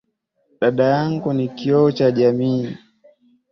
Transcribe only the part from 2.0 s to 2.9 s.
jamii.